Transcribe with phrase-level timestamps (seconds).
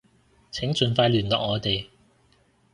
[0.51, 1.85] 請盡快聯絡我哋